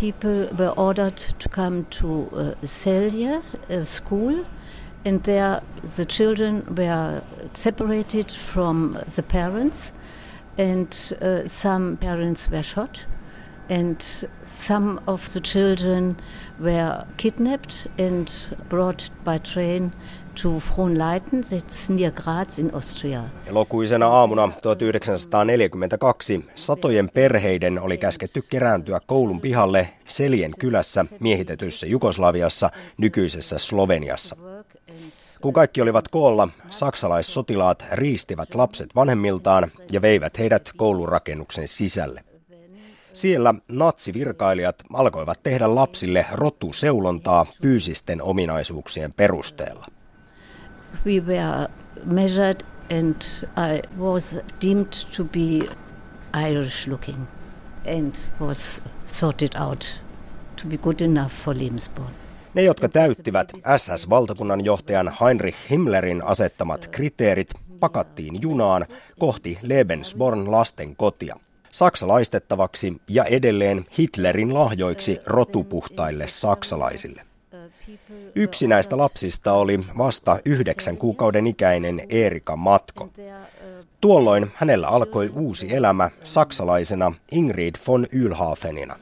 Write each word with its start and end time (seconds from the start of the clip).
people 0.00 0.48
were 0.56 0.72
ordered 0.78 1.18
to 1.38 1.46
come 1.50 1.84
to 1.90 2.26
uh, 2.32 2.66
uh, 3.68 3.84
school, 3.84 4.46
and 5.04 5.22
there 5.24 5.60
the 5.96 6.06
children 6.06 6.64
were 6.74 7.22
separated 7.52 8.30
from 8.30 8.98
the 9.14 9.22
parents, 9.22 9.92
and 10.56 11.12
uh, 11.20 11.46
some 11.46 11.98
parents 11.98 12.50
were 12.50 12.62
shot, 12.62 13.04
and 13.68 14.26
some 14.42 14.98
of 15.06 15.34
the 15.34 15.40
children 15.40 16.16
were 16.58 17.04
kidnapped 17.18 17.86
and 17.98 18.56
brought 18.70 19.10
by 19.22 19.36
train 19.36 19.92
to 20.42 20.58
Frohnleiten, 20.58 21.40
that's 21.40 21.94
near 21.94 22.12
Graz 22.12 22.58
in 22.58 22.74
Austria. 22.74 23.22
Elokuisena 23.46 24.08
aamuna 24.08 24.52
1942 24.62 26.44
satojen 26.54 27.10
perheiden 27.14 27.80
oli 27.82 27.98
käsketty 27.98 28.42
kerääntyä 28.42 29.00
koulun 29.06 29.40
pihalle 29.40 29.88
Seljen 30.08 30.52
kylässä 30.58 31.04
miehitetyssä 31.20 31.86
Jugoslaviassa, 31.86 32.70
nykyisessä 32.98 33.58
Sloveniassa. 33.58 34.36
Kun 35.40 35.52
kaikki 35.52 35.82
olivat 35.82 36.08
koolla, 36.08 36.48
saksalaissotilaat 36.70 37.84
riistivät 37.92 38.54
lapset 38.54 38.94
vanhemmiltaan 38.94 39.70
ja 39.92 40.02
veivät 40.02 40.38
heidät 40.38 40.70
koulurakennuksen 40.76 41.68
sisälle. 41.68 42.24
Siellä 43.12 43.54
natsivirkailijat 43.68 44.76
alkoivat 44.92 45.42
tehdä 45.42 45.74
lapsille 45.74 46.26
rotuseulontaa 46.32 47.46
fyysisten 47.62 48.22
ominaisuuksien 48.22 49.12
perusteella. 49.12 49.86
We 51.06 51.20
were 51.20 51.68
measured 52.04 52.60
and 52.90 53.16
I 53.56 53.82
was 53.98 54.36
deemed 54.62 54.92
to 55.16 55.24
be 55.24 55.68
Irish 56.32 56.86
looking 56.86 57.26
and 57.86 58.14
was 58.40 58.82
sorted 59.06 59.50
out 59.56 60.00
to 60.56 60.68
be 60.68 60.76
good 60.76 61.00
enough 61.00 61.32
for 61.32 61.54
Lebensborn. 61.54 62.10
Ne, 62.54 62.62
jotka 62.62 62.88
täyttivät 62.88 63.52
SS-valtakunnan 63.76 64.64
johtajan 64.64 65.16
Heinrich 65.20 65.70
Himmlerin 65.70 66.24
asettamat 66.24 66.86
kriteerit, 66.86 67.50
pakattiin 67.80 68.42
junaan 68.42 68.86
kohti 69.18 69.58
Lebensborn 69.62 70.50
lasten 70.50 70.96
kotia 70.96 71.36
saksalaistettavaksi 71.70 73.02
ja 73.08 73.24
edelleen 73.24 73.86
Hitlerin 73.98 74.54
lahjoiksi 74.54 75.18
rotupuhtaille 75.26 76.28
saksalaisille. 76.28 77.29
Yksi 78.34 78.66
näistä 78.66 78.96
lapsista 78.96 79.52
oli 79.52 79.80
vasta 79.98 80.38
yhdeksän 80.44 80.96
kuukauden 80.96 81.46
ikäinen 81.46 82.02
Erika 82.08 82.56
Matko. 82.56 83.08
Tuolloin 84.00 84.50
hänellä 84.54 84.88
alkoi 84.88 85.30
uusi 85.34 85.74
elämä 85.74 86.10
saksalaisena 86.24 87.12
Ingrid 87.32 87.74
von 87.88 88.06
Ylhafenina. 88.12 88.96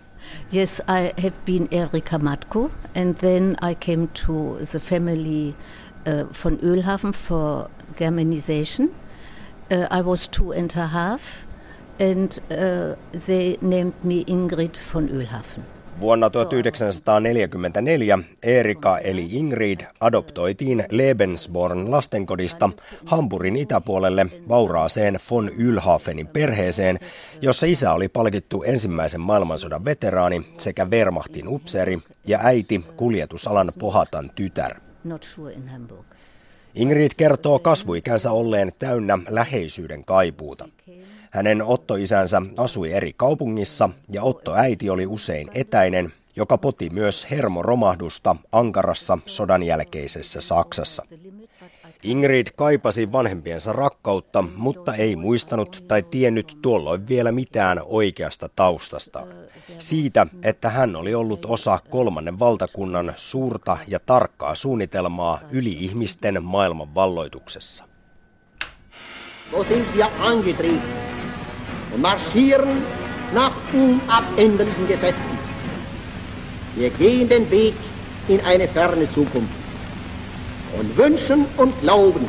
Yes, 0.54 0.82
I 0.88 1.22
have 1.22 1.34
been 1.46 1.68
Erika 1.70 2.18
Matko 2.18 2.70
and 2.96 3.14
then 3.14 3.56
I 3.70 3.74
came 3.74 4.08
to 4.26 4.56
the 4.72 4.78
family 4.78 5.48
uh, 5.48 6.28
von 6.44 6.58
Ölhafen 6.62 7.12
for 7.12 7.70
Germanization. 7.96 8.88
Uh, 8.88 9.98
I 9.98 10.02
was 10.02 10.28
two 10.28 10.52
and 10.52 10.70
a 10.76 10.86
half 10.86 11.22
and 12.00 12.30
uh, 12.50 13.20
they 13.26 13.58
named 13.60 13.94
me 14.02 14.24
Ingrid 14.26 14.78
von 14.94 15.08
Ölhafen. 15.08 15.77
Vuonna 16.00 16.30
1944 16.30 18.18
Erika 18.42 18.98
eli 18.98 19.28
Ingrid 19.30 19.80
adoptoitiin 20.00 20.84
Lebensborn 20.90 21.90
lastenkodista 21.90 22.70
Hampurin 23.06 23.56
itäpuolelle 23.56 24.26
vauraaseen 24.48 25.18
von 25.30 25.48
Ylhafenin 25.48 26.26
perheeseen, 26.26 26.98
jossa 27.40 27.66
isä 27.66 27.92
oli 27.92 28.08
palkittu 28.08 28.62
ensimmäisen 28.62 29.20
maailmansodan 29.20 29.84
veteraani 29.84 30.42
sekä 30.58 30.84
Wehrmachtin 30.84 31.48
upseeri 31.48 31.98
ja 32.26 32.38
äiti 32.42 32.84
kuljetusalan 32.96 33.72
pohatan 33.78 34.30
tytär. 34.34 34.80
Ingrid 36.78 37.10
kertoo 37.16 37.58
kasvuikänsä 37.58 38.32
olleen 38.32 38.72
täynnä 38.78 39.18
läheisyyden 39.28 40.04
kaipuuta. 40.04 40.68
Hänen 41.30 41.62
Otto-isänsä 41.62 42.42
asui 42.56 42.92
eri 42.92 43.12
kaupungissa 43.12 43.90
ja 44.10 44.22
Otto-äiti 44.22 44.90
oli 44.90 45.06
usein 45.06 45.48
etäinen, 45.54 46.12
joka 46.36 46.58
poti 46.58 46.90
myös 46.90 47.30
hermoromahdusta 47.30 48.36
Ankarassa 48.52 49.18
sodan 49.26 49.62
jälkeisessä 49.62 50.40
Saksassa. 50.40 51.06
Ingrid 52.02 52.46
kaipasi 52.56 53.12
vanhempiensa 53.12 53.72
rakkautta, 53.72 54.44
mutta 54.56 54.94
ei 54.94 55.16
muistanut 55.16 55.84
tai 55.88 56.02
tiennyt 56.02 56.58
tuolloin 56.62 57.08
vielä 57.08 57.32
mitään 57.32 57.80
oikeasta 57.84 58.48
taustasta. 58.56 59.26
Siitä, 59.78 60.26
että 60.42 60.70
hän 60.70 60.96
oli 60.96 61.14
ollut 61.14 61.44
osa 61.44 61.80
kolmannen 61.90 62.38
valtakunnan 62.38 63.12
suurta 63.16 63.78
ja 63.88 64.00
tarkkaa 64.00 64.54
suunnitelmaa 64.54 65.40
yli-ihmisten 65.50 66.44
maailman 66.44 66.94
valloituksessa. 66.94 67.84
Sind 69.68 69.86
wir 69.94 70.80
marschieren 71.96 72.86
nach 73.32 73.56
unabänderlichen 73.74 74.86
Gesetzen. 74.86 75.38
Wir 76.78 76.90
gehen 76.90 77.28
den 77.28 77.50
Weg 77.50 77.74
in 78.28 78.40
eine 78.44 78.68
ferne 78.68 79.06
Zukunft 79.06 79.67
und 80.78 80.96
wünschen 80.96 81.46
und 81.56 81.80
glauben, 81.80 82.28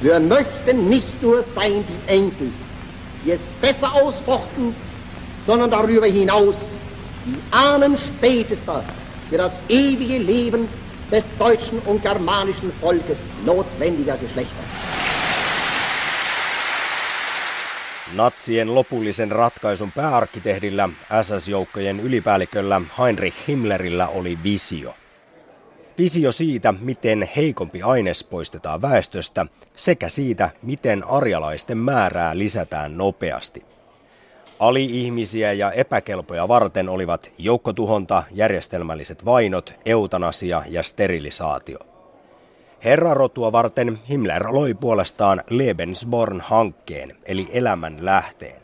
wir 0.00 0.20
möchten 0.20 0.88
nicht 0.88 1.22
nur 1.22 1.42
sein 1.42 1.84
die 1.88 2.12
Enkel, 2.12 2.50
die 3.24 3.30
es 3.32 3.40
besser 3.60 3.92
ausfochten, 3.94 4.74
sondern 5.46 5.70
darüber 5.70 6.06
hinaus 6.06 6.56
die 7.26 7.38
Ahnen 7.50 7.96
spätester 7.98 8.84
für 9.30 9.38
das 9.38 9.60
ewige 9.68 10.18
Leben 10.18 10.68
des 11.10 11.24
deutschen 11.38 11.78
und 11.80 12.02
germanischen 12.02 12.72
Volkes 12.80 13.18
notwendiger 13.44 14.16
Geschlechter. 14.16 14.64
Natsien 18.14 18.74
lopullisen 18.74 19.32
ratkaisun 19.32 19.92
pääarkkitehdillä 19.92 20.88
SS-joukkojen 21.22 22.00
ylipäälliköllä 22.00 22.80
Heinrich 22.98 23.36
Himmlerillä 23.48 24.08
oli 24.08 24.38
visio. 24.42 24.94
Visio 25.98 26.32
siitä, 26.32 26.74
miten 26.80 27.28
heikompi 27.36 27.82
aines 27.82 28.24
poistetaan 28.24 28.82
väestöstä 28.82 29.46
sekä 29.76 30.08
siitä, 30.08 30.50
miten 30.62 31.04
arjalaisten 31.08 31.78
määrää 31.78 32.38
lisätään 32.38 32.98
nopeasti. 32.98 33.64
Ali-ihmisiä 34.58 35.52
ja 35.52 35.72
epäkelpoja 35.72 36.48
varten 36.48 36.88
olivat 36.88 37.30
joukkotuhonta, 37.38 38.22
järjestelmälliset 38.32 39.24
vainot, 39.24 39.74
eutanasia 39.86 40.62
ja 40.68 40.82
sterilisaatio. 40.82 41.78
Herrarotua 42.84 43.52
varten 43.52 43.98
Himmler 44.08 44.46
loi 44.54 44.74
puolestaan 44.74 45.42
Lebensborn-hankkeen, 45.50 47.16
eli 47.24 47.48
elämän 47.52 47.96
lähteen. 48.00 48.63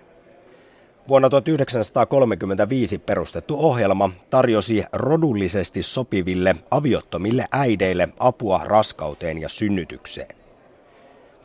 Vuonna 1.10 1.30
1935 1.30 2.98
perustettu 2.98 3.56
ohjelma 3.58 4.10
tarjosi 4.30 4.84
rodullisesti 4.92 5.82
sopiville 5.82 6.56
aviottomille 6.70 7.44
äideille 7.52 8.08
apua 8.18 8.60
raskauteen 8.64 9.38
ja 9.38 9.48
synnytykseen. 9.48 10.36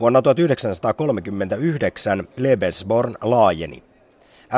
Vuonna 0.00 0.22
1939 0.22 2.24
Lebensborn 2.36 3.14
laajeni. 3.22 3.82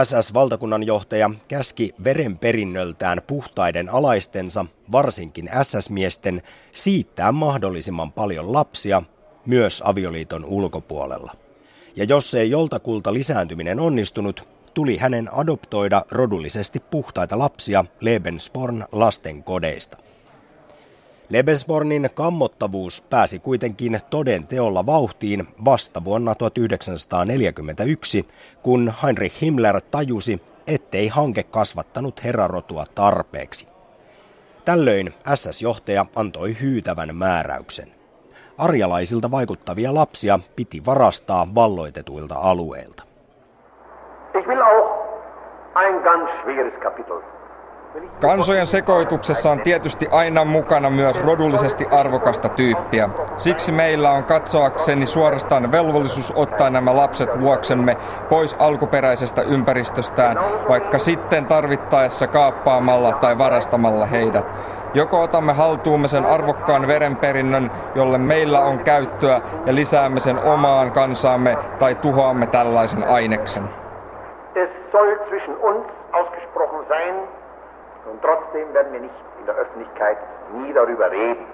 SS-valtakunnan 0.02 0.86
johtaja 0.86 1.30
käski 1.48 1.94
verenperinnöltään 2.04 3.22
puhtaiden 3.26 3.88
alaistensa, 3.88 4.66
varsinkin 4.92 5.50
SS-miesten, 5.62 6.42
siittää 6.72 7.32
mahdollisimman 7.32 8.12
paljon 8.12 8.52
lapsia, 8.52 9.02
myös 9.46 9.82
avioliiton 9.86 10.44
ulkopuolella. 10.44 11.32
Ja 11.96 12.04
jos 12.04 12.34
ei 12.34 12.50
joltakulta 12.50 13.14
lisääntyminen 13.14 13.80
onnistunut, 13.80 14.57
tuli 14.78 14.96
hänen 14.96 15.28
adoptoida 15.34 16.02
rodullisesti 16.10 16.80
puhtaita 16.80 17.38
lapsia 17.38 17.84
Lebensborn 18.00 18.84
lasten 18.92 19.44
kodeista. 19.44 19.96
Lebensbornin 21.28 22.10
kammottavuus 22.14 23.00
pääsi 23.00 23.38
kuitenkin 23.38 24.00
toden 24.10 24.46
teolla 24.46 24.86
vauhtiin 24.86 25.46
vasta 25.64 26.04
vuonna 26.04 26.34
1941, 26.34 28.28
kun 28.62 28.94
Heinrich 29.02 29.42
Himmler 29.42 29.80
tajusi, 29.80 30.42
ettei 30.66 31.08
hanke 31.08 31.42
kasvattanut 31.42 32.24
herrarotua 32.24 32.86
tarpeeksi. 32.94 33.68
Tällöin 34.64 35.10
SS-johtaja 35.34 36.06
antoi 36.16 36.56
hyytävän 36.60 37.16
määräyksen. 37.16 37.88
Arjalaisilta 38.58 39.30
vaikuttavia 39.30 39.94
lapsia 39.94 40.40
piti 40.56 40.84
varastaa 40.84 41.54
valloitetuilta 41.54 42.34
alueilta. 42.34 43.07
Ich 44.38 44.46
will 44.46 44.62
auch 44.62 44.90
ein 45.74 46.02
ganz 46.02 46.30
schweres 46.40 46.72
Kapitel 46.82 47.20
Kansojen 48.20 48.66
sekoituksessa 48.66 49.50
on 49.50 49.60
tietysti 49.60 50.06
aina 50.10 50.44
mukana 50.44 50.90
myös 50.90 51.24
rodullisesti 51.24 51.86
arvokasta 51.90 52.48
tyyppiä. 52.48 53.08
Siksi 53.36 53.72
meillä 53.72 54.10
on 54.10 54.24
katsoakseni 54.24 55.06
suorastaan 55.06 55.72
velvollisuus 55.72 56.32
ottaa 56.36 56.70
nämä 56.70 56.96
lapset 56.96 57.36
luoksemme 57.36 57.96
pois 58.28 58.56
alkuperäisestä 58.58 59.42
ympäristöstään, 59.42 60.36
vaikka 60.68 60.98
sitten 60.98 61.46
tarvittaessa 61.46 62.26
kaappaamalla 62.26 63.12
tai 63.12 63.38
varastamalla 63.38 64.06
heidät. 64.06 64.54
Joko 64.94 65.22
otamme 65.22 65.52
haltuumme 65.52 66.08
sen 66.08 66.26
arvokkaan 66.26 66.86
verenperinnön, 66.86 67.70
jolle 67.94 68.18
meillä 68.18 68.60
on 68.60 68.78
käyttöä, 68.78 69.40
ja 69.66 69.74
lisäämme 69.74 70.20
sen 70.20 70.44
omaan 70.44 70.92
kansaamme, 70.92 71.56
tai 71.78 71.94
tuhoamme 71.94 72.46
tällaisen 72.46 73.08
aineksen. 73.08 73.87
Soll 74.98 75.28
zwischen 75.28 75.56
uns 75.56 75.86
ausgesprochen 76.12 76.84
sein, 76.88 77.14
und 78.10 78.20
trotzdem 78.20 78.74
werden 78.74 78.92
wir 78.92 79.00
nicht 79.00 79.14
in 79.40 79.46
der 79.46 79.54
Öffentlichkeit 79.54 80.18
nie 80.52 80.74
darüber 80.74 81.10
reden. 81.10 81.46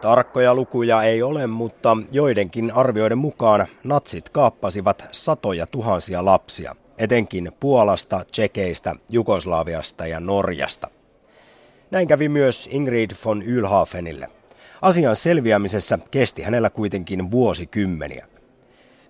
Tarkkoja 0.00 0.54
lukuja 0.54 1.02
ei 1.02 1.22
ole, 1.22 1.46
mutta 1.46 1.96
joidenkin 2.12 2.72
arvioiden 2.74 3.18
mukaan 3.18 3.66
natsit 3.84 4.28
kaappasivat 4.28 5.04
satoja 5.12 5.66
tuhansia 5.66 6.24
lapsia, 6.24 6.72
etenkin 6.98 7.52
Puolasta, 7.60 8.20
Tsekeistä, 8.30 8.94
Jugoslaviasta 9.08 10.06
ja 10.06 10.20
Norjasta. 10.20 10.88
Näin 11.90 12.08
kävi 12.08 12.28
myös 12.28 12.68
Ingrid 12.72 13.10
von 13.24 13.42
Ylhafenille. 13.42 14.28
Asian 14.82 15.16
selviämisessä 15.16 15.98
kesti 16.10 16.42
hänellä 16.42 16.70
kuitenkin 16.70 17.30
vuosikymmeniä. 17.30 18.26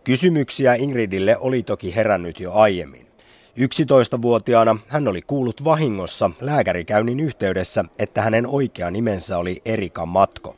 Kysymyksiä 0.04 0.74
Ingridille 0.74 1.36
oli 1.40 1.62
toki 1.62 1.96
herännyt 1.96 2.40
jo 2.40 2.52
aiemmin. 2.52 3.09
11-vuotiaana 3.58 4.76
hän 4.88 5.08
oli 5.08 5.22
kuullut 5.22 5.64
vahingossa 5.64 6.30
lääkärikäynnin 6.40 7.20
yhteydessä, 7.20 7.84
että 7.98 8.22
hänen 8.22 8.46
oikea 8.46 8.90
nimensä 8.90 9.38
oli 9.38 9.62
Erika 9.64 10.06
Matko. 10.06 10.56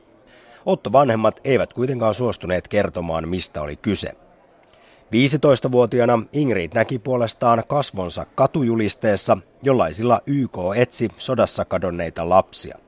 Otto 0.67 0.93
vanhemmat 0.93 1.41
eivät 1.45 1.73
kuitenkaan 1.73 2.15
suostuneet 2.15 2.69
kertomaan, 2.69 3.29
mistä 3.29 3.63
oli 3.63 3.77
kyse. 3.77 4.13
15-vuotiaana 5.13 6.23
Ingrid 6.33 6.71
näki 6.75 6.99
puolestaan 6.99 7.63
kasvonsa 7.69 8.25
katujulisteessa, 8.25 9.39
jollaisilla 9.63 10.21
YK 10.27 10.59
etsi 10.77 11.09
sodassa 11.17 11.65
kadonneita 11.65 12.29
lapsia. 12.29 12.79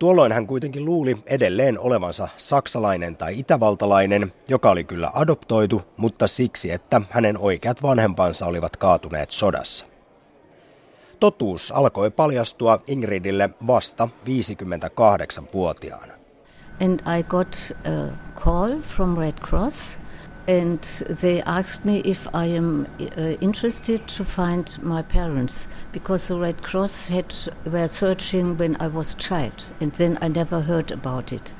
Tuolloin 0.00 0.32
hän 0.32 0.46
kuitenkin 0.46 0.84
luuli 0.84 1.16
edelleen 1.26 1.78
olevansa 1.78 2.28
saksalainen 2.36 3.16
tai 3.16 3.38
itävaltalainen, 3.38 4.32
joka 4.48 4.70
oli 4.70 4.84
kyllä 4.84 5.10
adoptoitu, 5.14 5.82
mutta 5.96 6.26
siksi, 6.26 6.72
että 6.72 7.00
hänen 7.10 7.38
oikeat 7.38 7.82
vanhempansa 7.82 8.46
olivat 8.46 8.76
kaatuneet 8.76 9.30
sodassa. 9.30 9.86
Totuus 11.20 11.72
alkoi 11.72 12.10
paljastua 12.10 12.82
Ingridille 12.86 13.50
vasta 13.66 14.08
58-vuotiaana. 14.24 16.12
And 16.80 17.00
I 17.18 17.22
got 17.22 17.56
a 17.84 18.16
call 18.44 18.80
from 18.80 19.18
Red 19.18 19.38
Cross 19.48 19.98
and 20.50 20.82
they 21.08 21.40
asked 21.42 21.84
me 21.84 22.00
if 22.00 22.26
I 22.34 22.46
am 22.46 22.88
uh, 22.98 23.20
interested 23.40 24.08
to 24.08 24.24
find 24.24 24.66
my 24.82 25.00
parents 25.00 25.68
because 25.92 26.26
the 26.26 26.40
Red 26.40 26.60
Cross 26.60 27.06
had 27.06 27.32
were 27.64 27.86
searching 27.86 28.56
when 28.56 28.76
I 28.80 28.88
was 28.88 29.14
a 29.14 29.16
child, 29.16 29.66
and 29.80 29.92
then 29.92 30.18
I 30.20 30.26
never 30.26 30.62
heard 30.62 30.90
about 30.90 31.32
it. 31.32 31.54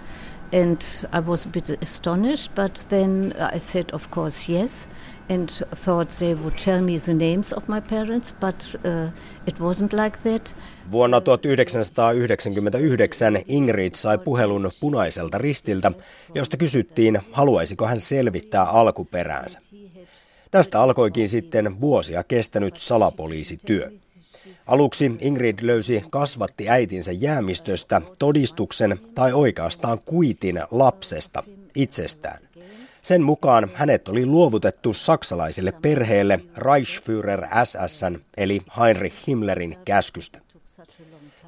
And 0.53 0.81
I 1.13 1.21
was 1.27 1.47
a 1.47 1.49
bit 1.49 1.71
astonished, 1.83 2.55
but 2.55 2.87
then 2.89 3.35
I 3.55 3.59
said, 3.59 3.85
of 3.93 4.11
course, 4.11 4.53
yes, 4.53 4.89
and 5.29 5.49
thought 5.77 6.09
they 6.19 6.35
would 6.35 6.55
tell 6.65 6.81
me 6.81 6.99
the 6.99 7.15
names 7.15 7.53
of 7.53 7.69
my 7.69 7.81
parents, 7.81 8.35
but 8.41 8.75
uh, 8.85 9.11
it 9.47 9.61
wasn't 9.61 10.05
like 10.05 10.19
that. 10.25 10.57
Vuonna 10.93 11.21
1999 11.21 13.43
Ingrid 13.49 13.95
sai 13.95 14.19
puhelun 14.19 14.71
punaiselta 14.81 15.39
ristiltä, 15.39 15.93
josta 16.35 16.57
kysyttiin, 16.57 17.21
haluaisiko 17.33 17.87
hän 17.87 18.01
selvittää 18.01 18.65
alkuperäänsä. 18.65 19.59
Tästä 20.51 20.81
alkoikin 20.81 21.29
sitten 21.29 21.81
vuosia 21.81 22.25
kestänyt 22.25 22.77
salapoliisityö. 22.77 23.91
Aluksi 24.67 25.13
Ingrid 25.21 25.59
löysi 25.63 26.05
kasvatti 26.11 26.69
äitinsä 26.69 27.13
jäämistöstä 27.13 28.03
todistuksen 28.19 28.99
tai 29.15 29.33
oikeastaan 29.33 29.99
kuitin 29.99 30.61
lapsesta 30.71 31.43
itsestään. 31.75 32.39
Sen 33.03 33.23
mukaan 33.23 33.71
hänet 33.75 34.09
oli 34.09 34.27
luovutettu 34.27 34.95
saksalaiselle 34.95 35.73
perheelle 35.83 36.41
Reichsführer 36.59 37.49
SSn 37.65 38.17
eli 38.37 38.61
Heinrich 38.79 39.17
Himmlerin 39.29 39.77
käskystä. 39.85 40.41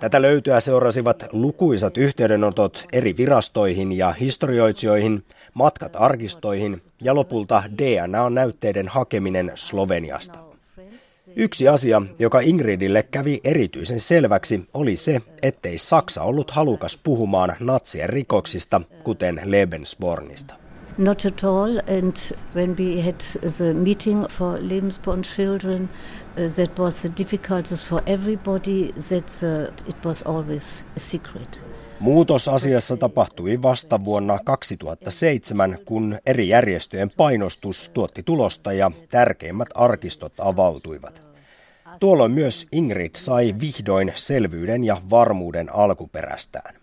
Tätä 0.01 0.23
löytyä 0.23 0.61
seurasivat 0.61 1.27
lukuisat 1.33 1.97
yhteydenotot 1.97 2.85
eri 2.93 3.17
virastoihin 3.17 3.93
ja 3.93 4.13
historioitsijoihin, 4.13 5.25
matkat 5.55 5.97
arkistoihin 5.97 6.83
ja 7.03 7.15
lopulta 7.15 7.63
DNA-näytteiden 7.79 8.89
hakeminen 8.89 9.53
Sloveniasta. 9.55 10.52
Yksi 11.37 11.69
asia, 11.69 12.03
joka 12.19 12.41
Ingridille 12.41 13.03
kävi 13.03 13.41
erityisen 13.45 14.01
selväksi, 14.01 14.69
oli 14.75 14.97
se, 14.97 15.23
ettei 15.43 15.79
Saksa 15.79 16.23
ollut 16.23 16.51
halukas 16.51 17.01
puhumaan 17.03 17.57
natsien 17.61 18.11
rikoksista, 18.11 18.81
kuten 19.05 19.41
Lebensbornista. 19.45 20.55
Not 20.99 21.25
at 21.27 21.45
all. 21.45 21.79
And 21.99 22.17
when 22.55 22.77
we 22.77 23.03
had 23.03 23.21
the 23.57 23.75
meeting 23.75 24.27
for 24.29 24.59
Lebensborn 24.61 25.23
children, 25.23 25.83
uh, 25.83 26.51
that 26.57 26.79
was 26.79 27.01
the 27.01 27.09
difficulties 27.19 27.85
for 27.85 28.03
everybody. 28.07 28.93
That 28.93 29.31
uh, 29.43 29.89
it 29.89 30.05
was 30.05 30.23
always 30.23 30.85
a 30.97 31.01
secret. 31.01 31.63
Muutos 32.03 32.49
asiassa 32.49 32.97
tapahtui 32.97 33.63
vasta 33.63 34.05
vuonna 34.05 34.39
2007, 34.45 35.79
kun 35.85 36.19
eri 36.27 36.49
järjestöjen 36.49 37.11
painostus 37.11 37.89
tuotti 37.95 38.23
tulosta 38.23 38.73
ja 38.73 38.91
tärkeimmät 39.09 39.69
arkistot 39.75 40.33
avautuivat. 40.39 41.27
Tuolloin 42.01 42.33
myös 42.33 42.67
Ingrid 42.73 43.11
sai 43.17 43.55
vihdoin 43.61 44.13
selvyyden 44.15 44.85
ja 44.85 45.03
varmuuden 45.11 45.75
alkuperästään. 45.75 46.75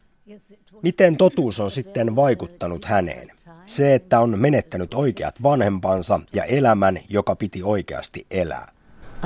Miten 0.81 1.18
totuus 1.18 1.60
on 1.60 1.71
sitten 1.71 2.16
vaikuttanut 2.16 2.86
häneen? 2.86 3.31
Se, 3.66 3.95
että 3.95 4.19
on 4.19 4.39
menettänyt 4.39 4.94
oikeat 4.94 5.44
vanhempansa 5.44 6.19
ja 6.33 6.44
elämän, 6.44 7.00
joka 7.10 7.36
piti 7.36 7.63
oikeasti 7.63 8.25
elää. 8.31 8.71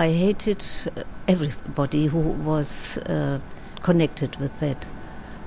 I 0.06 0.28
hated 0.28 0.62
everybody 1.28 2.08
who 2.08 2.52
was 2.52 3.00
uh, 3.10 3.42
connected 3.82 4.30
with 4.40 4.54
that. 4.60 5.03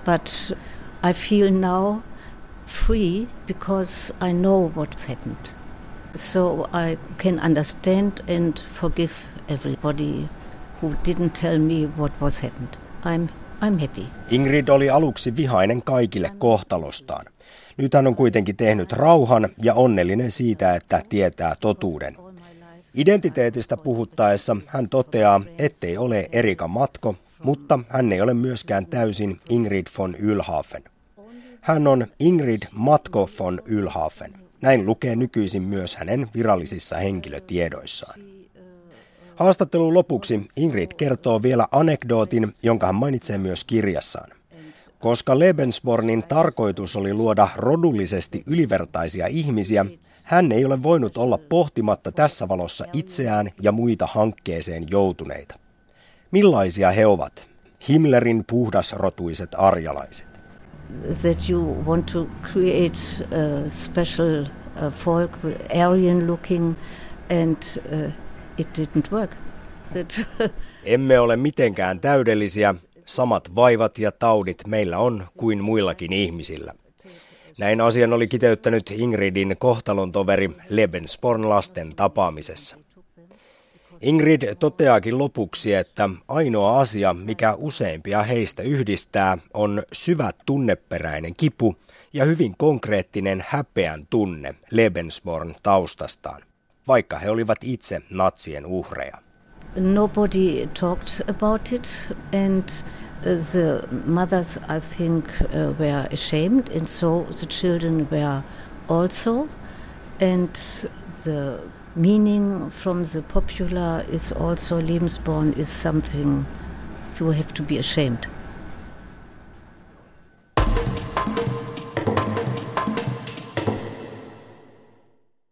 But 0.06 0.52
I 1.02 1.12
feel 1.12 1.50
now 1.50 2.02
free 2.66 3.26
because 3.46 4.14
I 4.20 4.32
know 4.32 4.72
what's 4.76 5.08
happened. 5.08 5.54
So 6.14 6.68
I 6.72 6.98
can 7.22 7.40
understand 7.40 8.12
and 8.28 8.54
forgive 8.80 9.12
everybody 9.48 10.28
who 10.82 10.94
didn't 11.04 11.34
tell 11.40 11.58
me 11.58 11.88
what 11.98 12.12
was 12.20 12.42
happened. 12.42 12.76
I'm 13.04 13.28
I'm 13.60 13.78
happy. 13.78 14.06
Ingrid 14.30 14.68
oli 14.68 14.90
aluksi 14.90 15.36
vihainen 15.36 15.82
kaikille 15.82 16.30
kohtalostaan. 16.38 17.24
Nyt 17.76 17.94
hän 17.94 18.06
on 18.06 18.14
kuitenkin 18.14 18.56
tehnyt 18.56 18.92
rauhan 18.92 19.48
ja 19.62 19.74
onnellinen 19.74 20.30
siitä, 20.30 20.74
että 20.74 21.02
tietää 21.08 21.54
totuuden. 21.60 22.16
Identiteetistä 22.94 23.76
puhuttaessa 23.76 24.56
hän 24.66 24.88
toteaa, 24.88 25.40
ettei 25.58 25.98
ole 25.98 26.28
Erika 26.32 26.68
Matko, 26.68 27.14
mutta 27.44 27.78
hän 27.88 28.12
ei 28.12 28.20
ole 28.20 28.34
myöskään 28.34 28.86
täysin 28.86 29.40
Ingrid 29.48 29.86
von 29.98 30.14
Ylhafen. 30.14 30.82
Hän 31.60 31.86
on 31.86 32.06
Ingrid 32.20 32.62
Matko 32.72 33.30
von 33.38 33.62
Ylhafen. 33.64 34.32
Näin 34.62 34.86
lukee 34.86 35.16
nykyisin 35.16 35.62
myös 35.62 35.96
hänen 35.96 36.28
virallisissa 36.34 36.96
henkilötiedoissaan. 36.96 38.20
Haastattelun 39.36 39.94
lopuksi 39.94 40.46
Ingrid 40.56 40.90
kertoo 40.96 41.42
vielä 41.42 41.68
anekdootin, 41.70 42.52
jonka 42.62 42.86
hän 42.86 42.94
mainitsee 42.94 43.38
myös 43.38 43.64
kirjassaan. 43.64 44.30
Koska 44.98 45.38
Lebensbornin 45.38 46.22
tarkoitus 46.22 46.96
oli 46.96 47.14
luoda 47.14 47.48
rodullisesti 47.56 48.42
ylivertaisia 48.46 49.26
ihmisiä, 49.26 49.86
hän 50.22 50.52
ei 50.52 50.64
ole 50.64 50.82
voinut 50.82 51.16
olla 51.16 51.38
pohtimatta 51.38 52.12
tässä 52.12 52.48
valossa 52.48 52.84
itseään 52.92 53.50
ja 53.62 53.72
muita 53.72 54.08
hankkeeseen 54.10 54.86
joutuneita. 54.90 55.65
Millaisia 56.30 56.90
he 56.90 57.06
ovat, 57.06 57.50
Himmlerin 57.88 58.44
puhdasrotuiset 58.50 59.50
arjalaiset? 59.56 60.28
That 61.22 61.50
you 61.50 61.84
want 61.86 62.06
to 62.06 62.26
create 62.52 62.98
a 63.24 63.70
special 63.70 64.46
folk, 64.90 65.30
Aryan 65.84 66.26
looking 66.26 66.76
and 67.30 67.56
uh, 67.92 68.12
it 68.58 68.68
didn't 68.78 69.10
work. 69.12 69.30
Emme 70.84 71.20
ole 71.20 71.36
mitenkään 71.36 72.00
täydellisiä. 72.00 72.74
Samat 73.06 73.54
vaivat 73.54 73.98
ja 73.98 74.12
taudit 74.12 74.66
meillä 74.66 74.98
on 74.98 75.26
kuin 75.36 75.64
muillakin 75.64 76.12
ihmisillä. 76.12 76.72
Näin 77.58 77.80
asian 77.80 78.12
oli 78.12 78.28
kiteyttänyt 78.28 78.90
Ingridin 78.90 79.56
kohtalon 79.58 80.12
toveri 80.12 80.50
Lebensporn 80.68 81.48
lasten 81.48 81.96
tapaamisessa. 81.96 82.76
Ingrid 84.00 84.54
toteaakin 84.54 85.18
lopuksi, 85.18 85.74
että 85.74 86.08
ainoa 86.28 86.80
asia, 86.80 87.14
mikä 87.14 87.54
useimpia 87.54 88.22
heistä 88.22 88.62
yhdistää, 88.62 89.38
on 89.54 89.82
syvä 89.92 90.30
tunneperäinen 90.46 91.34
kipu 91.36 91.76
ja 92.12 92.24
hyvin 92.24 92.54
konkreettinen 92.58 93.44
häpeän 93.48 94.06
tunne 94.10 94.54
Lebensborn 94.70 95.54
taustastaan, 95.62 96.42
vaikka 96.88 97.18
he 97.18 97.30
olivat 97.30 97.58
itse 97.62 98.00
natsien 98.10 98.66
uhreja. 98.66 99.18
Nobody 99.76 100.66
talked 100.80 101.28
about 101.28 101.72
it 101.72 101.88
and 102.46 102.62
the 103.22 103.82
mothers, 104.06 104.56
I 104.56 104.80
think, 104.96 105.24
uh, 105.40 105.78
were 105.78 106.08
ashamed 106.12 106.68
and 106.76 106.86
so 106.86 107.26
the 107.40 107.46
children 107.46 108.08
were 108.10 108.42
also. 108.88 109.48
And 110.20 110.48
the 111.24 111.60
meaning 111.96 112.68
from 112.68 113.04
the 113.04 113.22
popular 113.22 114.04
is 114.10 114.30
also 114.30 114.80
Lebensborn 114.80 115.56
is 115.56 115.68
something 115.68 116.44
you 117.18 117.30
have 117.30 117.54
to 117.54 117.62
be 117.62 117.78
ashamed. 117.78 118.26